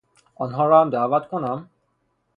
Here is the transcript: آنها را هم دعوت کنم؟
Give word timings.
آنها 0.35 0.65
را 0.67 0.81
هم 0.81 0.89
دعوت 0.89 1.27
کنم؟ 1.27 1.69